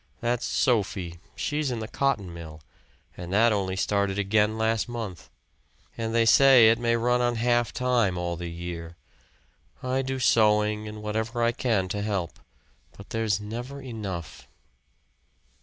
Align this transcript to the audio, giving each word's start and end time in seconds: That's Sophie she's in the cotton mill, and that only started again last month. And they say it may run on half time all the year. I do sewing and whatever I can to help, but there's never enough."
That's 0.19 0.47
Sophie 0.47 1.19
she's 1.35 1.69
in 1.69 1.77
the 1.77 1.87
cotton 1.87 2.33
mill, 2.33 2.61
and 3.15 3.31
that 3.33 3.53
only 3.53 3.75
started 3.75 4.17
again 4.17 4.57
last 4.57 4.89
month. 4.89 5.29
And 5.95 6.11
they 6.15 6.25
say 6.25 6.71
it 6.71 6.79
may 6.79 6.95
run 6.95 7.21
on 7.21 7.35
half 7.35 7.71
time 7.71 8.17
all 8.17 8.35
the 8.35 8.49
year. 8.49 8.95
I 9.83 10.01
do 10.01 10.17
sewing 10.17 10.87
and 10.87 11.03
whatever 11.03 11.43
I 11.43 11.51
can 11.51 11.87
to 11.89 12.01
help, 12.01 12.39
but 12.97 13.11
there's 13.11 13.39
never 13.39 13.79
enough." 13.79 14.47